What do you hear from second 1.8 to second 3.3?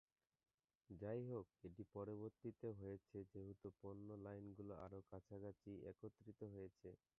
পরিবর্তিত হয়েছে